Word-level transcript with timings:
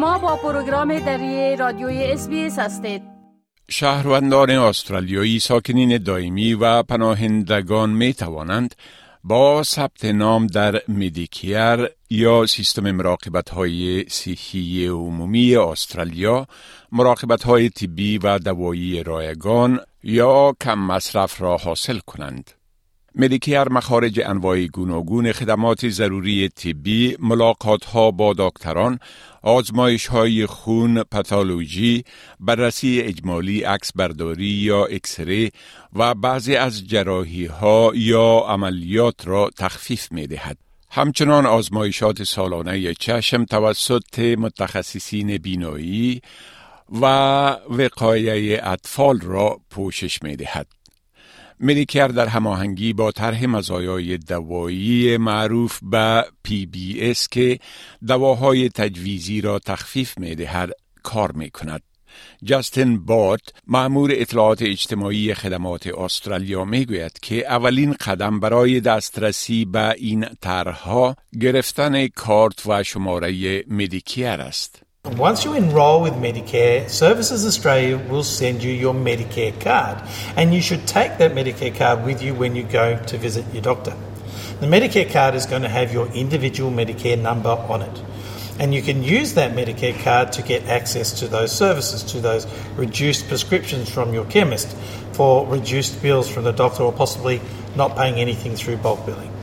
شما 0.00 0.18
با 0.18 0.36
پروگرام 0.36 0.98
دری 0.98 1.56
رادیوی 1.56 2.04
اس 2.04 2.28
هستید 2.58 3.02
شهروندان 3.68 4.50
استرالیایی 4.50 5.38
ساکنین 5.38 5.98
دائمی 5.98 6.54
و 6.54 6.82
پناهندگان 6.82 7.90
می 7.90 8.14
توانند 8.14 8.74
با 9.24 9.62
ثبت 9.62 10.04
نام 10.04 10.46
در 10.46 10.82
مدیکیر 10.88 11.88
یا 12.10 12.46
سیستم 12.46 12.90
مراقبت 12.90 13.48
های 13.50 14.04
صحی 14.08 14.86
عمومی 14.86 15.56
استرالیا 15.56 16.46
مراقبت 16.92 17.42
های 17.42 17.68
طبی 17.68 18.18
و 18.18 18.38
دوایی 18.38 19.02
رایگان 19.02 19.80
یا 20.02 20.54
کم 20.60 20.78
مصرف 20.78 21.40
را 21.40 21.56
حاصل 21.56 21.98
کنند. 21.98 22.59
مدیکیر 23.14 23.68
مخارج 23.68 24.20
انواع 24.24 24.66
گوناگون 24.66 25.32
خدمات 25.32 25.88
ضروری 25.88 26.48
طبی، 26.48 27.16
ملاقات 27.18 27.84
ها 27.84 28.10
با 28.10 28.34
دکتران، 28.38 28.98
آزمایش 29.42 30.06
های 30.06 30.46
خون، 30.46 31.02
پاتولوژی، 31.02 32.04
بررسی 32.40 33.00
اجمالی 33.00 33.62
عکس 33.62 33.92
برداری 33.94 34.46
یا 34.46 34.84
اکسره 34.84 35.50
و 35.92 36.14
بعضی 36.14 36.56
از 36.56 36.88
جراحی 36.88 37.46
ها 37.46 37.92
یا 37.94 38.44
عملیات 38.48 39.28
را 39.28 39.50
تخفیف 39.58 40.12
می 40.12 40.26
دهد. 40.26 40.56
همچنان 40.90 41.46
آزمایشات 41.46 42.22
سالانه 42.22 42.94
چشم 42.94 43.44
توسط 43.44 44.18
متخصصین 44.18 45.36
بینایی 45.36 46.20
و 47.00 47.04
وقایه 47.70 48.60
اطفال 48.62 49.20
را 49.20 49.60
پوشش 49.70 50.22
می 50.22 50.36
دهد. 50.36 50.79
Medicare 51.62 52.08
در 52.08 52.26
هماهنگی 52.26 52.92
با 52.92 53.12
طرح 53.12 53.46
مزایای 53.46 54.18
دوایی 54.18 55.16
معروف 55.16 55.78
به 55.82 56.24
PBS 56.42 57.28
که 57.28 57.58
دواهای 58.06 58.68
تجویزی 58.68 59.40
را 59.40 59.58
تخفیف 59.58 60.18
می 60.18 60.34
دهد 60.34 60.70
کار 61.02 61.32
می 61.32 61.50
کند. 61.50 61.82
جاستن 62.42 63.04
بات 63.04 63.40
معمور 63.66 64.10
اطلاعات 64.14 64.62
اجتماعی 64.62 65.34
خدمات 65.34 65.86
استرالیا 65.86 66.64
می 66.64 66.84
گوید 66.84 67.18
که 67.22 67.52
اولین 67.52 67.92
قدم 67.92 68.40
برای 68.40 68.80
دسترسی 68.80 69.64
به 69.64 69.94
این 69.98 70.26
طرحها 70.40 71.16
گرفتن 71.40 72.06
کارت 72.08 72.66
و 72.66 72.82
شماره 72.82 73.64
مدیکیر 73.68 74.26
است. 74.26 74.89
Once 75.16 75.44
you 75.44 75.54
enrol 75.54 76.00
with 76.00 76.14
Medicare, 76.14 76.88
Services 76.88 77.44
Australia 77.44 77.98
will 77.98 78.22
send 78.22 78.62
you 78.62 78.72
your 78.72 78.94
Medicare 78.94 79.58
card, 79.60 80.00
and 80.36 80.54
you 80.54 80.60
should 80.60 80.86
take 80.86 81.18
that 81.18 81.32
Medicare 81.32 81.74
card 81.76 82.04
with 82.04 82.22
you 82.22 82.34
when 82.34 82.54
you 82.54 82.62
go 82.62 82.96
to 83.04 83.18
visit 83.18 83.44
your 83.52 83.62
doctor. 83.62 83.94
The 84.60 84.66
Medicare 84.66 85.10
card 85.10 85.34
is 85.34 85.46
going 85.46 85.62
to 85.62 85.68
have 85.68 85.92
your 85.92 86.06
individual 86.12 86.70
Medicare 86.70 87.20
number 87.20 87.50
on 87.50 87.82
it. 87.82 88.02
And 88.58 88.74
you 88.74 88.82
can 88.82 89.02
use 89.02 89.34
that 89.34 89.52
Medicare 89.52 89.98
card 90.02 90.32
to 90.32 90.42
get 90.42 90.66
access 90.66 91.18
to 91.20 91.28
those 91.28 91.50
services, 91.50 92.02
to 92.12 92.20
those 92.20 92.46
reduced 92.76 93.26
prescriptions 93.26 93.90
from 93.90 94.14
your 94.14 94.26
chemist, 94.26 94.76
for 95.12 95.46
reduced 95.46 96.00
bills 96.02 96.30
from 96.30 96.44
the 96.44 96.52
doctor, 96.52 96.82
or 96.82 96.92
possibly 96.92 97.40
not 97.74 97.96
paying 97.96 98.16
anything 98.16 98.54
through 98.54 98.76
bulk 98.76 99.04
billing. 99.06 99.39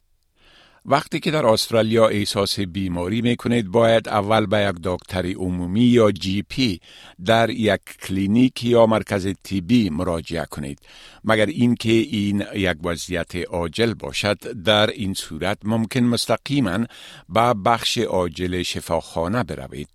وقتی 0.90 1.20
که 1.20 1.32
در 1.32 1.46
استرالیا 1.46 2.08
احساس 2.08 2.60
بیماری 2.60 3.22
می 3.22 3.36
کنید 3.36 3.68
باید 3.68 4.10
اول 4.10 4.46
به 4.46 4.60
یک 4.70 4.76
دکتر 4.84 5.26
عمومی 5.26 5.84
یا 5.84 6.12
جی 6.12 6.42
پی 6.42 6.80
در 7.26 7.50
یک 7.50 7.82
کلینیک 8.02 8.64
یا 8.64 8.86
مرکز 8.86 9.28
طبی 9.44 9.90
مراجعه 9.90 10.46
کنید. 10.46 10.80
مگر 11.24 11.46
اینکه 11.46 11.92
این 11.92 12.44
یک 12.54 12.78
وضعیت 12.84 13.36
عاجل 13.36 13.94
باشد 13.94 14.62
در 14.64 14.90
این 14.90 15.14
صورت 15.14 15.58
ممکن 15.64 16.00
مستقیما 16.00 16.86
به 17.30 17.54
بخش 17.54 17.98
عاجل 17.98 18.64
شفاخانه 18.64 19.44
بروید. 19.44 19.90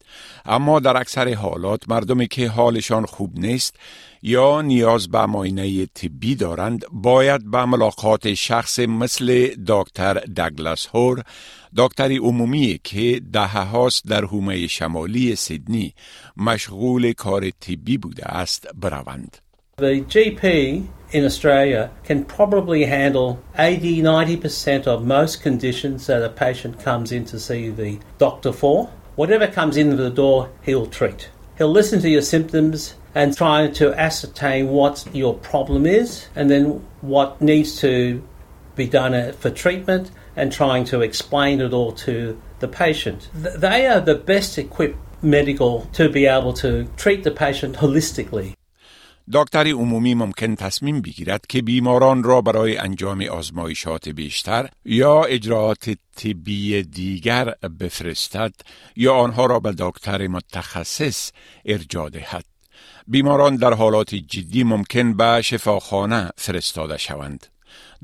اما 0.47 0.81
در 0.81 0.97
اکثر 0.97 1.35
حالات 1.35 1.89
مردمی 1.89 2.29
که 2.29 2.49
حالشان 2.49 3.07
خوب 3.07 3.39
نیست 3.39 3.77
یا 4.23 4.63
نیاز 4.63 5.09
به 5.09 5.27
معاینه 5.27 5.87
طبی 5.87 6.35
دارند 6.35 6.85
باید 6.93 7.51
به 7.51 7.65
ملاقات 7.65 8.35
شخص 8.35 8.79
مثل 8.79 9.55
دکتر 9.67 10.15
دگلاس 10.15 10.87
هور 10.87 11.23
دکتری 11.77 12.17
عمومی 12.17 12.81
که 12.85 13.21
ده 13.33 13.47
هاست 13.47 14.03
در 14.07 14.25
حومه 14.25 14.67
شمالی 14.67 15.37
سیدنی 15.37 15.95
مشغول 16.37 17.13
کار 17.13 17.51
طبی 17.51 17.99
بوده 17.99 18.27
است 18.27 18.69
بروند. 18.81 19.37
The 19.79 20.01
GP 20.15 20.45
in 21.13 21.25
Australia 21.25 21.91
can 22.05 22.25
probably 22.25 22.85
handle 22.85 23.39
80 23.59 24.03
90% 24.03 24.87
of 24.87 25.05
most 25.05 25.43
conditions 25.43 26.07
that 26.07 26.23
a 26.23 26.29
patient 26.29 26.79
comes 26.85 27.11
in 27.13 27.25
to 27.25 27.41
see 27.41 27.71
the 27.71 27.99
doctor 28.19 28.53
for. 28.53 28.89
Whatever 29.17 29.47
comes 29.47 29.77
in 29.77 29.97
the 29.97 30.11
door, 30.11 30.51
he'll 30.63 30.87
treat. 30.87 31.29
He'll 31.63 31.71
listen 31.71 32.01
to 32.01 32.09
your 32.09 32.23
symptoms 32.23 32.97
and 33.15 33.37
try 33.37 33.69
to 33.69 33.95
ascertain 33.95 34.71
what 34.71 35.07
your 35.15 35.35
problem 35.35 35.87
is 35.87 36.27
and 36.35 36.51
then 36.51 36.85
what 37.03 37.41
needs 37.41 37.79
to 37.83 38.21
be 38.75 38.89
done 38.89 39.15
uh, 39.15 39.33
for 39.39 39.49
treatment 39.49 40.11
and 40.35 40.51
trying 40.51 40.83
to 40.87 41.03
explain 41.03 41.61
it 41.61 41.73
all 41.73 41.93
to 41.93 42.37
the 42.59 42.67
patient. 42.67 43.29
They 43.33 43.87
are 43.87 44.01
the 44.01 44.17
best 44.17 44.59
equipped 44.59 44.99
medical 45.23 45.89
to 45.93 46.09
be 46.09 46.27
able 46.27 46.53
to 46.55 46.89
treat 46.97 47.23
the 47.23 47.31
patient 47.31 47.77
holistically. 47.77 48.57
دکتری 49.33 49.71
عمومی 49.71 50.15
ممکن 50.15 50.55
تصمیم 50.55 51.01
بگیرد 51.01 51.47
که 51.49 51.63
بیماران 51.63 52.23
را 52.23 52.41
برای 52.41 52.77
انجام 52.77 53.23
آزمایشات 53.23 54.09
بیشتر 54.09 54.69
یا 54.85 55.23
اجراعات 55.23 55.91
طبی 56.17 56.83
دیگر 56.83 57.55
بفرستد 57.81 58.53
یا 58.97 59.15
آنها 59.15 59.47
را 59.47 59.61
به 59.61 59.75
دکتر 59.79 60.27
متخصص 60.27 61.33
ارجاع 61.65 62.11
دهد. 62.11 62.45
بیماران 63.09 63.57
در 63.57 63.75
حالات 63.75 64.15
جدی 64.15 64.65
ممکن 64.65 65.17
به 65.17 65.43
شفاخانه 65.43 66.31
فرستاده 66.37 66.97
شوند. 66.97 67.47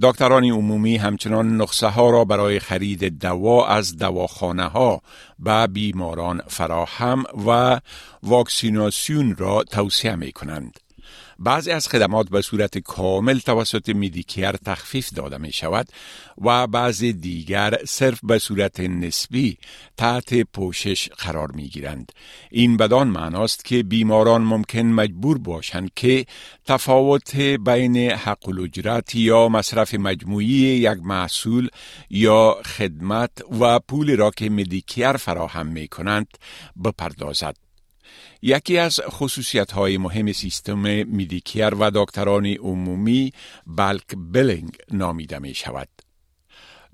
دکتران 0.03 0.45
عمومی 0.45 0.97
همچنان 0.97 1.61
نقصه 1.61 1.87
ها 1.87 2.11
را 2.11 2.25
برای 2.25 2.59
خرید 2.59 3.05
دوا 3.05 3.67
از 3.67 3.97
دواخانه 3.97 4.65
ها 4.65 5.03
به 5.39 5.67
بیماران 5.67 6.43
فراهم 6.47 7.25
و 7.47 7.81
واکسیناسیون 8.23 9.37
را 9.37 9.65
توصیه 9.65 10.15
می 10.15 10.33
کنند. 10.33 10.79
بعضی 11.39 11.71
از 11.71 11.89
خدمات 11.89 12.29
به 12.29 12.43
صورت 12.43 12.79
کامل 12.79 13.39
توسط 13.39 13.89
میدیکیر 13.89 14.53
تخفیف 14.53 15.11
داده 15.15 15.39
می 15.39 15.53
شود 15.53 15.89
و 16.39 16.67
بعضی 16.67 17.13
دیگر 17.13 17.75
صرف 17.87 18.21
به 18.23 18.39
صورت 18.39 18.81
نسبی 18.81 19.59
تحت 19.97 20.35
پوشش 20.35 21.09
قرار 21.09 21.53
می 21.53 21.69
گیرند. 21.69 22.13
این 22.51 22.77
بدان 22.77 23.09
معناست 23.09 23.65
که 23.65 23.83
بیماران 23.83 24.43
ممکن 24.43 24.81
مجبور 24.81 25.39
باشند 25.39 25.91
که 25.97 26.27
تفاوت 26.65 27.37
بین 27.37 27.97
حق 27.97 28.49
الاجرت 28.49 29.15
یا 29.15 29.49
مصرف 29.49 29.95
مجموعی 29.95 30.47
یک 30.47 30.99
محصول 31.03 31.69
یا 32.11 32.57
خدمت 32.65 33.31
و 33.61 33.79
پول 33.79 34.17
را 34.17 34.31
که 34.31 34.51
مدیکیر 34.51 35.13
فراهم 35.13 35.67
می 35.67 35.89
کنند 35.89 36.29
بپردازد. 36.85 37.68
یکی 38.43 38.79
از 38.79 39.01
خصوصیت 39.09 39.73
های 39.73 39.99
مهم 39.99 40.33
سیستم 40.33 40.79
میدیکیر 41.07 41.75
و 41.75 41.91
دکتران 41.95 42.47
عمومی 42.47 43.33
بلک 43.67 44.07
بلینگ 44.17 44.77
نامیده 44.93 45.39
می 45.39 45.55
شود. 45.55 45.89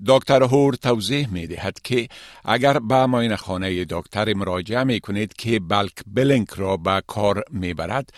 دکتر 0.07 0.43
هور 0.43 0.73
توضیح 0.73 1.33
می 1.33 1.47
دهد 1.47 1.79
که 1.83 2.07
اگر 2.45 2.79
به 2.79 3.05
ماین 3.05 3.35
خانه 3.35 3.85
دکتر 3.89 4.33
مراجعه 4.33 4.83
می 4.83 4.99
کنید 4.99 5.33
که 5.33 5.59
بلک 5.59 5.93
بلینگ 6.07 6.47
را 6.55 6.77
به 6.77 7.01
کار 7.07 7.43
می 7.51 7.73
برد 7.73 8.09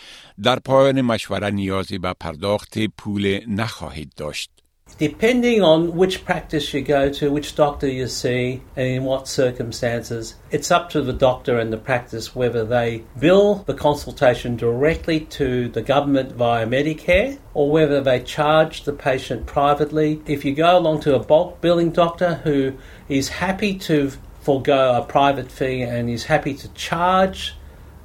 در 0.42 0.58
پایان 0.58 1.00
مشوره 1.00 1.50
نیازی 1.50 1.98
به 1.98 2.14
پرداخت 2.20 2.78
پول 2.78 3.40
نخواهید 3.48 4.12
داشت. 4.16 4.57
Depending 4.96 5.62
on 5.62 5.94
which 5.94 6.24
practice 6.24 6.74
you 6.74 6.80
go 6.80 7.08
to, 7.12 7.30
which 7.30 7.54
doctor 7.54 7.86
you 7.86 8.08
see, 8.08 8.62
and 8.74 8.86
in 8.88 9.04
what 9.04 9.28
circumstances, 9.28 10.34
it's 10.50 10.72
up 10.72 10.90
to 10.90 11.02
the 11.02 11.12
doctor 11.12 11.58
and 11.58 11.72
the 11.72 11.76
practice 11.76 12.34
whether 12.34 12.64
they 12.64 13.04
bill 13.16 13.56
the 13.66 13.74
consultation 13.74 14.56
directly 14.56 15.20
to 15.20 15.68
the 15.68 15.82
government 15.82 16.32
via 16.32 16.66
Medicare 16.66 17.38
or 17.54 17.70
whether 17.70 18.00
they 18.00 18.20
charge 18.20 18.82
the 18.82 18.92
patient 18.92 19.46
privately. 19.46 20.20
If 20.26 20.44
you 20.44 20.52
go 20.52 20.76
along 20.76 21.00
to 21.02 21.14
a 21.14 21.20
bulk 21.20 21.60
billing 21.60 21.92
doctor 21.92 22.34
who 22.42 22.74
is 23.08 23.28
happy 23.28 23.78
to 23.78 24.10
forego 24.40 24.96
a 24.96 25.04
private 25.04 25.52
fee 25.52 25.82
and 25.82 26.10
is 26.10 26.24
happy 26.24 26.54
to 26.54 26.68
charge 26.70 27.54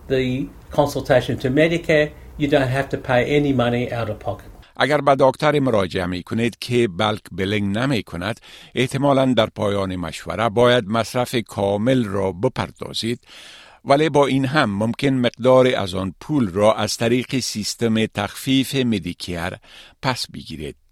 the 0.10 0.48
consultation 0.70 1.40
to 1.40 1.50
Medicare, 1.50 2.12
you 2.38 2.48
don't 2.48 2.68
have 2.68 2.90
to 2.90 2.98
pay 2.98 3.26
any 3.26 3.54
money 3.54 3.92
out 3.92 4.10
of 4.10 4.20
pocket. 4.20 4.53
اگر 4.78 5.02
به 5.02 5.16
دکتر 5.20 5.60
مراجعه 5.60 6.06
می 6.06 6.24
کنید 6.24 6.58
که 6.60 6.88
بلک 6.88 7.22
بلنگ 7.32 7.78
نمی 7.78 8.04
کند 8.04 8.40
احتمالا 8.76 9.34
در 9.34 9.46
پایان 9.46 9.96
مشوره 9.96 10.50
باید 10.50 10.88
مصرف 10.88 11.36
کامل 11.36 12.06
را 12.06 12.32
بپردازید. 12.32 13.20
ولی 13.86 14.10
با 14.10 14.28
این 14.28 14.46
هم 14.46 14.70
ممکن 14.70 15.10
مقدار 15.10 15.76
از 15.76 15.96
آن 15.96 16.16
پول 16.22 16.50
را 16.50 16.74
از 16.74 16.98
طریق 16.98 17.40
سیستم 17.40 18.06
تخفیف 18.06 18.76
مدیکیر 18.76 19.50
پس 20.02 20.26
بگیرید. 20.34 20.83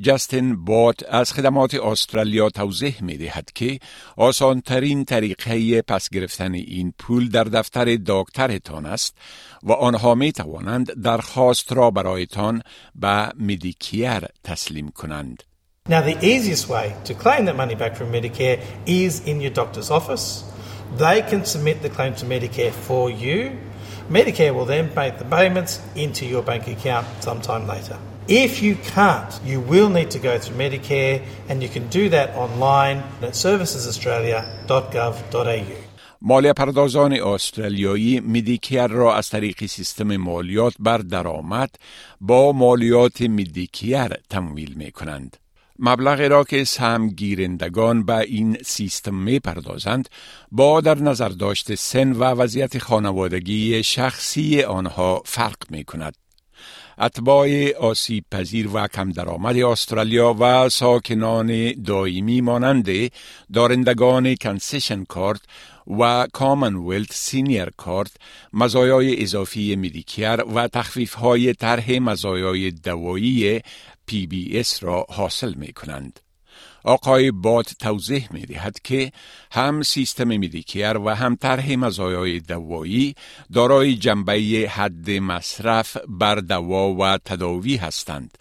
جستین 0.00 0.64
بات 0.64 1.04
از 1.08 1.32
خدمات 1.32 1.74
استرالیا 1.74 2.50
توضیح 2.50 2.96
می 3.00 3.16
دهد 3.16 3.52
که 3.54 3.78
آسانترین 4.16 5.04
طریقه 5.04 5.82
پس 5.82 6.08
گرفتن 6.08 6.54
این 6.54 6.94
پول 6.98 7.28
در 7.28 7.44
دفتر 7.44 7.98
دکترتان 8.06 8.86
است 8.86 9.14
و 9.62 9.72
آنها 9.72 10.14
می 10.14 10.32
توانند 10.32 11.02
درخواست 11.02 11.72
را 11.72 11.90
برایتان 11.90 12.62
به 12.94 13.28
مدیکیر 13.38 14.20
تسلیم 14.44 14.88
کنند. 14.88 15.42
Now, 15.88 16.02
the 16.02 16.18
easiest 16.22 16.68
way 16.68 16.94
to 17.04 17.14
claim 17.14 17.46
that 17.46 17.56
money 17.56 17.74
back 17.74 17.96
from 17.96 18.12
Medicare 18.12 18.62
is 18.86 19.26
in 19.26 19.40
your 19.40 19.50
doctor's 19.50 19.90
office. 19.90 20.44
They 20.96 21.22
can 21.22 21.44
submit 21.44 21.82
the 21.82 21.88
claim 21.88 22.14
to 22.20 22.24
Medicare 22.26 22.72
for 22.72 23.10
you. 23.10 23.58
Medicare 24.08 24.54
will 24.54 24.66
then 24.66 24.92
make 24.94 25.18
the 25.18 25.24
payments 25.24 25.80
into 25.94 26.26
your 26.26 26.42
bank 26.42 26.68
account 26.68 27.06
sometime 27.20 27.66
later. 27.66 27.98
If 28.30 28.62
you 28.62 28.76
can't, 28.94 29.40
you 29.44 29.58
will 29.58 29.88
need 29.88 30.12
to 30.12 30.20
go 30.20 30.38
through 30.38 30.56
Medicare, 30.56 31.20
and 31.48 31.60
you 31.64 31.68
can 31.68 31.88
do 31.88 32.08
that 32.10 32.36
online 32.36 33.02
at 33.22 33.34
servicesaustralia.gov.au. 33.34 35.76
مالیه 36.22 36.52
پردازان 36.52 37.12
استرالیایی 37.12 38.20
میدیکیر 38.20 38.86
را 38.86 39.16
از 39.16 39.30
طریق 39.30 39.66
سیستم 39.66 40.16
مالیات 40.16 40.74
بر 40.78 40.98
درآمد 40.98 41.70
با 42.20 42.52
مالیات 42.52 43.20
میدیکیر 43.20 44.08
تمویل 44.08 44.74
می 44.74 44.90
کنند. 44.90 45.36
مبلغی 45.78 46.28
را 46.28 46.44
که 46.44 46.64
سهم 46.64 47.08
گیرندگان 47.08 48.04
به 48.04 48.18
این 48.18 48.58
سیستم 48.64 49.14
می 49.14 49.38
پردازند 49.38 50.08
با 50.52 50.80
در 50.80 50.98
نظر 50.98 51.28
داشت 51.28 51.74
سن 51.74 52.12
و 52.12 52.24
وضعیت 52.24 52.78
خانوادگی 52.78 53.82
شخصی 53.82 54.62
آنها 54.62 55.22
فرق 55.24 55.56
می 55.70 55.84
کند. 55.84 56.14
اتباع 57.00 57.72
آسیب 57.72 58.24
پذیر 58.30 58.68
و 58.72 58.88
کم 58.88 59.12
درآمد 59.12 59.56
استرالیا 59.56 60.36
و 60.40 60.68
ساکنان 60.68 61.72
دائمی 61.72 62.40
مانند 62.40 62.88
دارندگان 63.52 64.34
Concession 64.34 65.04
Card 65.04 65.40
و 65.98 66.26
Commonwealth 66.32 67.12
Senior 67.12 67.70
Card 67.76 68.12
مزایای 68.52 69.22
اضافی 69.22 69.76
Medicare 69.76 70.44
و 70.44 70.68
تخفیف 70.68 71.14
های 71.14 71.54
طرح 71.54 71.98
مزایای 71.98 72.70
دوایی 72.70 73.60
PBS 74.06 74.82
را 74.84 75.06
حاصل 75.10 75.54
می 75.54 75.72
کنند. 75.72 76.20
آقای 76.84 77.30
بات 77.30 77.74
توضیح 77.78 78.28
می 78.30 78.46
دهد 78.46 78.80
که 78.84 79.12
هم 79.52 79.82
سیستم 79.82 80.28
Medicare 80.28 80.98
و 80.98 81.08
هم 81.08 81.36
طرح 81.36 81.74
مزایای 81.74 82.40
دوایی 82.40 83.14
دارای 83.52 83.94
جنبه 83.94 84.68
حد 84.70 85.10
مصرف 85.10 85.96
بر 86.08 86.34
دوا 86.34 86.94
و 86.94 87.18
تداوی 87.24 87.76
هستند. 87.76 88.38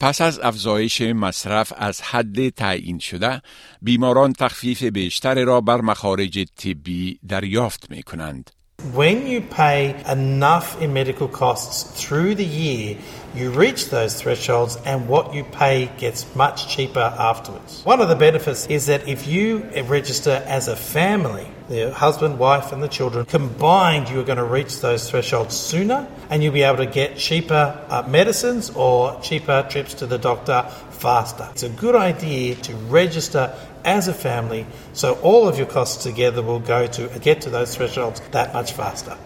پس 0.00 0.20
از 0.20 0.40
افزایش 0.40 1.00
مصرف 1.00 1.72
از 1.76 2.02
حد 2.02 2.48
تعیین 2.48 2.98
شده 2.98 3.42
بیماران 3.82 4.32
تخفیف 4.32 4.82
بیشتر 4.82 5.44
را 5.44 5.60
بر 5.60 5.80
مخارج 5.80 6.44
طبی 6.56 7.18
دریافت 7.28 7.90
می 7.90 8.02
کنند. 8.02 8.50
When 8.92 9.26
you 9.26 9.40
pay 9.40 9.98
enough 10.06 10.78
in 10.82 10.92
medical 10.92 11.26
costs 11.26 12.04
through 12.04 12.34
the 12.34 12.44
year, 12.44 12.98
you 13.34 13.50
reach 13.50 13.88
those 13.88 14.20
thresholds 14.20 14.76
and 14.84 15.08
what 15.08 15.32
you 15.32 15.42
pay 15.42 15.90
gets 15.96 16.36
much 16.36 16.68
cheaper 16.68 17.00
afterwards. 17.00 17.82
One 17.86 18.02
of 18.02 18.10
the 18.10 18.14
benefits 18.14 18.66
is 18.66 18.84
that 18.86 19.08
if 19.08 19.26
you 19.26 19.64
register 19.86 20.44
as 20.46 20.68
a 20.68 20.76
family, 20.76 21.48
the 21.70 21.94
husband, 21.94 22.38
wife, 22.38 22.72
and 22.72 22.82
the 22.82 22.88
children, 22.88 23.24
combined, 23.24 24.10
you 24.10 24.20
are 24.20 24.24
going 24.24 24.36
to 24.36 24.44
reach 24.44 24.80
those 24.80 25.10
thresholds 25.10 25.56
sooner 25.56 26.06
and 26.28 26.42
you'll 26.42 26.52
be 26.52 26.62
able 26.62 26.84
to 26.84 26.86
get 26.86 27.16
cheaper 27.16 27.82
uh, 27.88 28.02
medicines 28.06 28.68
or 28.74 29.18
cheaper 29.22 29.66
trips 29.70 29.94
to 29.94 30.06
the 30.06 30.18
doctor 30.18 30.62
faster. 30.90 31.48
It's 31.52 31.62
a 31.62 31.70
good 31.70 31.96
idea 31.96 32.54
to 32.56 32.74
register 32.74 33.56
as 33.84 34.08
a 34.08 34.14
family 34.14 34.66
so 34.92 35.14
all 35.22 35.48
of 35.48 35.58
your 35.58 35.66
costs 35.66 36.02
together 36.02 36.42
will 36.42 36.60
go 36.60 36.86
to 36.86 37.02
get 37.20 37.40
to 37.40 37.50
those 37.50 37.74
thresholds 37.76 38.20
that 38.32 38.52
much 38.54 38.72
faster. 38.72 39.16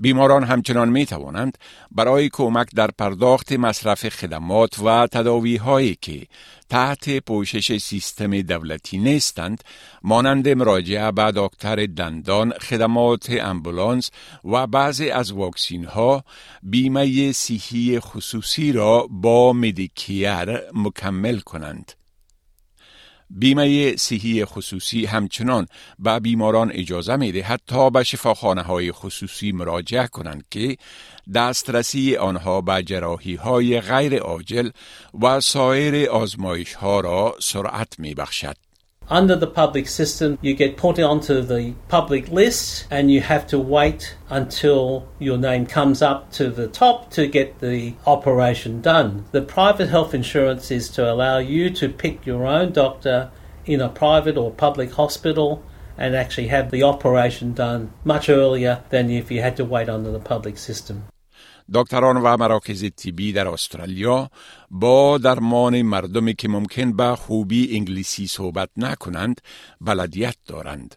بیماران 0.00 0.44
همچنان 0.44 0.88
می 0.88 1.06
توانند 1.06 1.58
برای 1.90 2.28
کمک 2.32 2.68
در 2.74 2.90
پرداخت 2.98 3.52
مصرف 3.52 4.08
خدمات 4.08 4.78
و 4.78 5.06
تداوی 5.06 5.56
هایی 5.56 5.98
که 6.00 6.26
تحت 6.70 7.18
پوشش 7.18 7.76
سیستم 7.78 8.42
دولتی 8.42 8.98
نیستند 8.98 9.64
مانند 10.02 10.48
مراجعه 10.48 11.12
به 11.12 11.32
دکتر 11.36 11.86
دندان 11.86 12.52
خدمات 12.52 13.30
امبولانس 13.30 14.10
و 14.44 14.66
بعضی 14.66 15.10
از 15.10 15.32
واکسین 15.32 15.84
ها 15.84 16.24
بیمه 16.62 17.32
صحی 17.32 18.00
خصوصی 18.00 18.72
را 18.72 19.06
با 19.10 19.52
مدیکیر 19.52 20.72
مکمل 20.74 21.38
کنند 21.38 21.99
بیمه 23.30 23.96
صحی 23.96 24.44
خصوصی 24.44 25.06
همچنان 25.06 25.66
به 25.98 26.20
بیماران 26.20 26.70
اجازه 26.72 27.16
می 27.16 27.32
دهد 27.32 27.60
تا 27.66 27.90
به 27.90 28.04
شفاخانه 28.04 28.62
های 28.62 28.92
خصوصی 28.92 29.52
مراجعه 29.52 30.06
کنند 30.06 30.44
که 30.50 30.76
دسترسی 31.34 32.16
آنها 32.16 32.60
به 32.60 32.82
جراحی 32.82 33.34
های 33.34 33.80
غیر 33.80 34.18
عاجل 34.18 34.70
و 35.22 35.40
سایر 35.40 36.10
آزمایش 36.10 36.74
ها 36.74 37.00
را 37.00 37.36
سرعت 37.40 37.98
می 37.98 38.14
بخشد. 38.14 38.69
Under 39.10 39.34
the 39.34 39.48
public 39.48 39.88
system, 39.88 40.38
you 40.40 40.54
get 40.54 40.76
put 40.76 41.00
onto 41.00 41.42
the 41.42 41.74
public 41.88 42.28
list 42.28 42.86
and 42.92 43.10
you 43.10 43.20
have 43.20 43.44
to 43.48 43.58
wait 43.58 44.14
until 44.28 45.08
your 45.18 45.36
name 45.36 45.66
comes 45.66 46.00
up 46.00 46.30
to 46.32 46.48
the 46.48 46.68
top 46.68 47.10
to 47.10 47.26
get 47.26 47.58
the 47.58 47.94
operation 48.06 48.80
done. 48.80 49.24
The 49.32 49.42
private 49.42 49.88
health 49.88 50.14
insurance 50.14 50.70
is 50.70 50.88
to 50.90 51.12
allow 51.12 51.38
you 51.38 51.70
to 51.70 51.88
pick 51.88 52.24
your 52.24 52.46
own 52.46 52.70
doctor 52.70 53.32
in 53.66 53.80
a 53.80 53.88
private 53.88 54.36
or 54.36 54.52
public 54.52 54.92
hospital 54.92 55.64
and 55.98 56.14
actually 56.14 56.46
have 56.46 56.70
the 56.70 56.84
operation 56.84 57.52
done 57.52 57.92
much 58.04 58.28
earlier 58.28 58.84
than 58.90 59.10
if 59.10 59.28
you 59.28 59.42
had 59.42 59.56
to 59.56 59.64
wait 59.64 59.88
under 59.88 60.12
the 60.12 60.20
public 60.20 60.56
system. 60.56 61.02
دکتران 61.74 62.16
و 62.16 62.36
مراکز 62.36 62.84
طبی 62.96 63.32
در 63.32 63.48
استرالیا 63.48 64.30
با 64.70 65.18
درمان 65.18 65.82
مردمی 65.82 66.34
که 66.34 66.48
ممکن 66.48 66.92
به 66.92 67.16
خوبی 67.16 67.76
انگلیسی 67.76 68.26
صحبت 68.26 68.68
نکنند 68.76 69.40
بلدیت 69.80 70.36
دارند. 70.46 70.96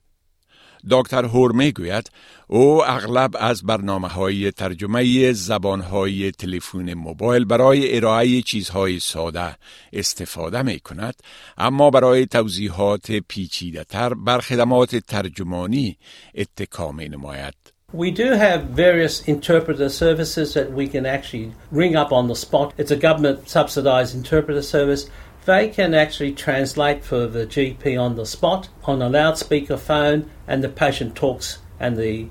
دکتر 0.90 1.26
هور 1.26 1.52
می 1.52 1.72
گوید 1.72 2.12
او 2.48 2.86
اغلب 2.86 3.36
از 3.40 3.64
برنامه 3.64 4.08
های 4.08 4.52
ترجمه 4.52 5.34
زبان 5.34 5.82
های 5.82 6.32
تلفن 6.32 6.94
موبایل 6.94 7.46
برای 7.46 7.96
ارائه 7.98 8.42
چیزهای 8.42 9.00
ساده 9.00 9.56
استفاده 9.94 10.62
می 10.62 10.80
کند 10.80 11.16
اما 11.58 11.90
برای 11.90 12.26
توضیحات 12.26 13.12
پیچیده 13.12 13.84
تر 13.84 14.14
بر 14.14 14.40
خدمات 14.40 14.96
ترجمانی 14.96 15.98
اتکا 16.36 16.92
می 16.92 17.10
نماید. 17.10 17.73
We 17.94 18.10
do 18.10 18.32
have 18.32 18.64
various 18.70 19.22
interpreter 19.28 19.88
services 19.88 20.56
that 20.56 20.72
we 20.72 20.88
can 20.88 21.06
actually 21.06 21.54
ring 21.70 21.96
up 21.96 22.12
on 22.12 22.28
the 22.28 22.36
spot. 22.36 22.74
It's 22.76 22.90
a 22.90 22.96
government 22.96 23.48
subsidised 23.48 24.16
interpreter 24.16 24.64
service. 24.64 25.12
They 25.46 25.70
can 25.70 25.94
actually 25.94 26.32
translate 26.32 27.06
for 27.06 27.28
the 27.28 27.46
GP 27.46 28.02
on 28.02 28.16
the 28.16 28.26
spot 28.26 28.68
on 28.86 29.04
a 29.04 29.10
loudspeaker 29.10 29.78
phone, 29.78 30.28
and 30.48 30.64
the 30.64 30.70
patient 30.70 31.16
talks, 31.16 31.60
and 31.80 31.96
the 31.96 32.30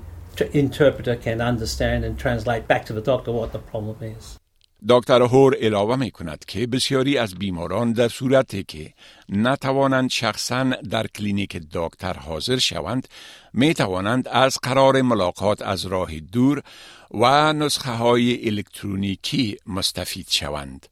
interpreter 0.51 1.15
can 1.15 1.39
understand 1.39 2.03
and 2.03 2.19
translate 2.19 2.67
back 2.67 2.85
to 2.87 2.93
the 2.93 2.99
doctor 2.99 3.31
what 3.31 3.53
the 3.53 3.59
problem 3.59 3.95
is. 4.01 4.37
دکتر 4.89 5.21
هور 5.21 5.55
علاوه 5.55 5.95
می 5.95 6.11
کند 6.11 6.45
که 6.45 6.67
بسیاری 6.67 7.17
از 7.17 7.35
بیماران 7.35 7.93
در 7.93 8.07
صورتی 8.07 8.63
که 8.63 8.93
نتوانند 9.29 10.09
شخصا 10.09 10.63
در 10.63 11.07
کلینیک 11.07 11.61
دکتر 11.71 12.13
حاضر 12.13 12.57
شوند 12.57 13.07
می 13.53 13.73
توانند 13.73 14.27
از 14.27 14.57
قرار 14.63 15.01
ملاقات 15.01 15.61
از 15.61 15.85
راه 15.85 16.19
دور 16.19 16.63
و 17.11 17.53
نسخه 17.53 17.91
های 17.91 18.47
الکترونیکی 18.47 19.57
مستفید 19.67 20.27
شوند. 20.29 20.87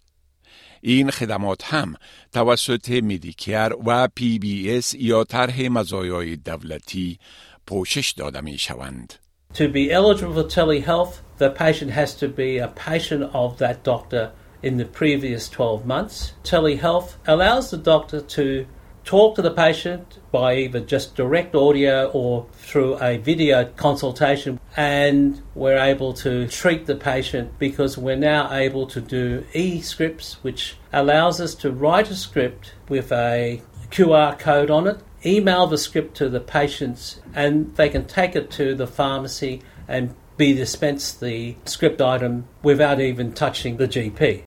این 0.81 1.11
خدمات 1.11 1.73
هم 1.73 1.95
توسط 2.31 2.89
میدیکر 2.89 3.71
و 3.85 4.07
پی 4.07 4.39
بی 4.39 4.71
اس 4.71 4.93
یا 4.93 5.23
طرح 5.23 5.61
مزایای 5.61 6.35
دولتی 6.35 7.19
پوشش 7.67 8.11
داده 8.11 8.41
می 8.41 8.57
شوند. 8.57 9.13
To 9.55 9.67
be 9.67 9.91
eligible 9.91 10.33
for 10.33 10.43
telehealth, 10.43 11.19
the 11.37 11.49
patient 11.49 11.91
has 11.91 12.15
to 12.15 12.29
be 12.29 12.57
a 12.57 12.69
patient 12.69 13.23
of 13.33 13.57
that 13.57 13.83
doctor 13.83 14.31
in 14.63 14.77
the 14.77 14.85
previous 14.85 15.49
12 15.49 15.85
months. 15.85 16.33
Telehealth 16.43 17.15
allows 17.27 17.69
the 17.69 17.77
doctor 17.77 18.21
to 18.21 18.65
talk 19.03 19.35
to 19.35 19.41
the 19.41 19.51
patient 19.51 20.19
by 20.31 20.55
either 20.55 20.79
just 20.79 21.15
direct 21.15 21.53
audio 21.53 22.09
or 22.11 22.45
through 22.53 22.97
a 23.01 23.17
video 23.17 23.65
consultation, 23.75 24.57
and 24.77 25.41
we're 25.53 25.79
able 25.79 26.13
to 26.13 26.47
treat 26.47 26.85
the 26.85 26.95
patient 26.95 27.59
because 27.59 27.97
we're 27.97 28.15
now 28.15 28.53
able 28.53 28.87
to 28.87 29.01
do 29.01 29.43
e 29.53 29.81
scripts, 29.81 30.35
which 30.43 30.77
allows 30.93 31.41
us 31.41 31.55
to 31.55 31.71
write 31.71 32.09
a 32.09 32.15
script 32.15 32.73
with 32.87 33.11
a 33.11 33.61
QR 33.89 34.39
code 34.39 34.71
on 34.71 34.87
it 34.87 35.01
email 35.25 35.67
the 35.67 35.77
script 35.77 36.15
to 36.17 36.29
the 36.29 36.39
patients 36.39 37.21
and 37.35 37.75
they 37.75 37.89
can 37.89 38.05
take 38.05 38.35
it 38.35 38.49
to 38.51 38.75
the 38.75 38.87
pharmacy 38.87 39.61
and 39.87 40.13
be 40.37 40.53
dispensed 40.53 41.19
the 41.19 41.55
script 41.65 42.01
item 42.01 42.45
without 42.63 42.99
even 42.99 43.31
touching 43.33 43.77
the 43.77 43.87
GP. 43.87 44.43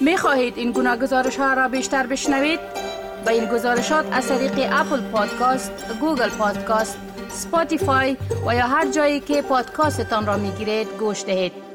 می 0.00 0.16
خواهید 0.16 0.58
این 0.58 0.72
گونه 0.72 0.96
گزارش 0.96 1.36
ها 1.36 1.54
را 1.54 1.68
بیشتر 1.68 2.06
بشنوید؟ 2.06 2.60
با 3.26 3.32
این 3.32 3.44
گزارشات 3.44 4.06
از 4.12 4.28
طریق 4.28 4.68
Apple 4.72 5.00
Podcast، 5.00 5.72
Google 6.00 6.28
Podcast، 6.28 6.98
Spotify 7.28 8.16
و 8.46 8.54
یا 8.54 8.66
هر 8.66 8.90
جایی 8.90 9.20
که 9.20 9.42
پادکاستتان 9.42 10.26
را 10.26 10.36
می 10.36 10.50
گیرید 10.50 10.88
گوش 10.98 11.24
دهید. 11.24 11.67